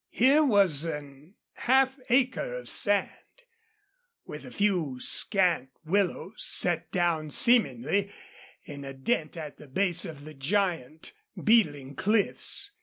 [0.09, 3.07] Here was a half acre of sand,
[4.25, 8.09] with a few scant willows, set down seemingly
[8.63, 12.71] in a dent at the base of the giant, beetling cliffs.